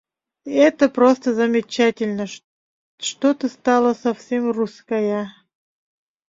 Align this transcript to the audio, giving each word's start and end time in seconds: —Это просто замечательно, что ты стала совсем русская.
—Это 0.67 0.89
просто 0.89 1.31
замечательно, 1.31 2.25
что 2.97 3.35
ты 3.35 3.47
стала 3.49 3.93
совсем 3.93 4.49
русская. 4.49 5.29